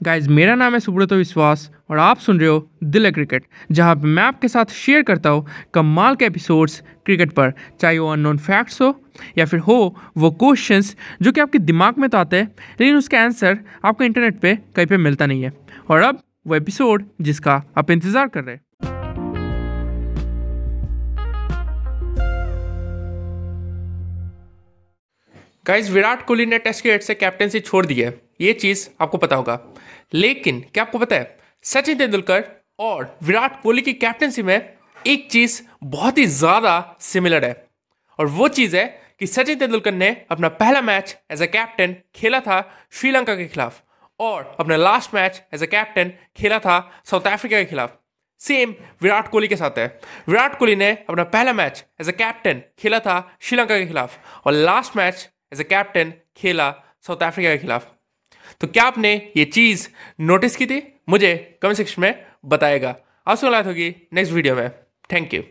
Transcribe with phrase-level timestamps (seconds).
[0.00, 4.22] Guys मेरा नाम है सुब्रत विश्वास और आप सुन रहे हो दिल क्रिकेट, जहाँ मैं
[4.22, 8.94] आपके साथ शेयर करता हूँ कमाल के एपिसोड्स क्रिकेट पर। चाहे वो अननोन फैक्ट्स हो
[9.38, 12.46] या फिर हो वो क्वेश्चंस जो कि आपके दिमाग में तो आते हैं,
[12.80, 15.52] लेकिन उसका आंसर आपको इंटरनेट पे कहीं पे मिलता नहीं है।
[15.90, 18.62] और अब वो एपिसोड जिसका आप इंतज़ार कर रहे हैं।
[25.66, 29.36] गाइज़ विराट कोहली ने टेस्ट क्रिकेट से कैप्टनसी छोड़ दी है। ये चीज़ आपको पता
[29.36, 29.58] होगा।
[30.14, 32.44] लेकिन क्या आपको पता है, सचिन तेंदुलकर
[32.80, 34.72] और विराट कोहली की कैप्टनसी में
[35.06, 37.66] एक चीज़ बहुत ही ज़्यादा सिमिलर है।
[38.18, 38.84] और वो चीज़ है
[39.20, 42.60] कि सचिन तेंदुलकर ने अपना पहला मैच एज अ कैप्टन खेला था
[42.92, 43.82] श्रीलंका के खिलाफ
[44.20, 47.96] और अपना last match as a captain खेला था साउथ अफ्रीका के खिलाफ।
[48.40, 49.86] सेम विराट कोहली के साथ है।
[50.28, 54.52] विराट कोहली ने अपना पहला मैच एज अ कैप्टन खेला था श्रीलंका के खिलाफ और
[54.52, 56.70] last match as a captain खेला
[57.06, 57.94] साउथ अफ्रीका के खिलाफ।
[58.60, 59.88] तो क्या आपने ये चीज़
[60.20, 60.94] नोटिस की थी?
[61.08, 64.70] मुझे कमेंट सेक्शन में बताएगा। आपसे मुलाकात होगी नेक्स्ट वीडियो में।
[65.12, 65.42] Thank you